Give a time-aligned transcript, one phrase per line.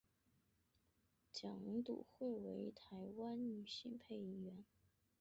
[1.31, 4.63] 蒋笃慧为台湾女性配音员。